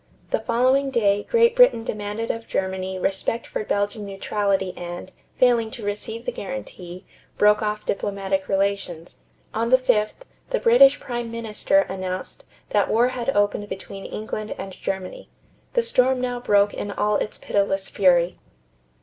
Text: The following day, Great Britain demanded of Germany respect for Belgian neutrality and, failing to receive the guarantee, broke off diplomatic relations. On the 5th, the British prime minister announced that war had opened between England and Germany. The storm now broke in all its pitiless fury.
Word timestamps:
The 0.31 0.39
following 0.39 0.89
day, 0.89 1.27
Great 1.29 1.55
Britain 1.55 1.83
demanded 1.83 2.31
of 2.31 2.47
Germany 2.47 2.97
respect 2.97 3.45
for 3.45 3.63
Belgian 3.63 4.03
neutrality 4.03 4.73
and, 4.75 5.11
failing 5.37 5.69
to 5.69 5.85
receive 5.85 6.25
the 6.25 6.31
guarantee, 6.31 7.05
broke 7.37 7.61
off 7.61 7.85
diplomatic 7.85 8.47
relations. 8.47 9.19
On 9.53 9.69
the 9.69 9.77
5th, 9.77 10.13
the 10.49 10.59
British 10.59 10.99
prime 10.99 11.29
minister 11.29 11.81
announced 11.81 12.45
that 12.71 12.89
war 12.89 13.09
had 13.09 13.29
opened 13.37 13.69
between 13.69 14.05
England 14.07 14.55
and 14.57 14.71
Germany. 14.73 15.29
The 15.73 15.83
storm 15.83 16.19
now 16.19 16.39
broke 16.39 16.73
in 16.73 16.89
all 16.91 17.17
its 17.17 17.37
pitiless 17.37 17.87
fury. 17.87 18.39